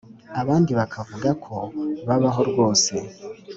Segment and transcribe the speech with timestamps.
[0.41, 1.55] abandi bakavuga ko
[2.07, 2.93] babaho rwose